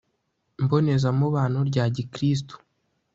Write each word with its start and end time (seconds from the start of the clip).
mbonezamubano 0.63 1.59
rya 1.69 1.85
gikristu, 1.95 2.55